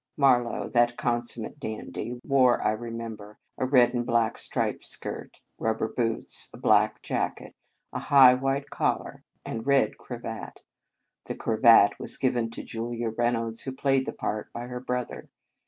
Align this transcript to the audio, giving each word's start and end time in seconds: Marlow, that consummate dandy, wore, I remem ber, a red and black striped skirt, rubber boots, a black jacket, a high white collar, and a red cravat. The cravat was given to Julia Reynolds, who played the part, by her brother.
Marlow, 0.17 0.67
that 0.67 0.97
consummate 0.97 1.59
dandy, 1.59 2.19
wore, 2.25 2.59
I 2.65 2.75
remem 2.75 3.17
ber, 3.17 3.37
a 3.59 3.67
red 3.67 3.93
and 3.93 4.03
black 4.03 4.39
striped 4.39 4.83
skirt, 4.83 5.41
rubber 5.59 5.87
boots, 5.87 6.49
a 6.51 6.57
black 6.57 7.03
jacket, 7.03 7.53
a 7.93 7.99
high 7.99 8.33
white 8.33 8.71
collar, 8.71 9.21
and 9.45 9.59
a 9.59 9.63
red 9.63 9.99
cravat. 9.99 10.63
The 11.25 11.35
cravat 11.35 11.99
was 11.99 12.17
given 12.17 12.49
to 12.49 12.63
Julia 12.63 13.11
Reynolds, 13.11 13.61
who 13.61 13.73
played 13.73 14.07
the 14.07 14.11
part, 14.13 14.51
by 14.51 14.65
her 14.65 14.79
brother. 14.79 15.29